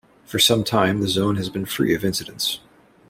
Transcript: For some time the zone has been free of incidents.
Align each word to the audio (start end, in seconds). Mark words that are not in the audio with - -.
For 0.25 0.39
some 0.39 0.63
time 0.63 0.99
the 0.99 1.07
zone 1.07 1.35
has 1.35 1.51
been 1.51 1.65
free 1.67 1.93
of 1.93 2.03
incidents. 2.03 2.59